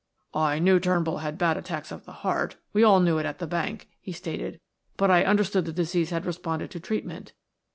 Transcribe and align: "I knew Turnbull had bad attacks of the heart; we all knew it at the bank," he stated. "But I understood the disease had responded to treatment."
"I 0.33 0.57
knew 0.57 0.79
Turnbull 0.79 1.19
had 1.19 1.37
bad 1.37 1.57
attacks 1.57 1.91
of 1.91 2.05
the 2.05 2.11
heart; 2.25 2.55
we 2.73 2.81
all 2.83 3.01
knew 3.01 3.19
it 3.19 3.25
at 3.27 3.37
the 3.37 3.45
bank," 3.45 3.87
he 4.01 4.11
stated. 4.11 4.59
"But 4.97 5.11
I 5.11 5.23
understood 5.23 5.65
the 5.65 5.71
disease 5.71 6.09
had 6.09 6.25
responded 6.25 6.71
to 6.71 6.79
treatment." 6.79 7.33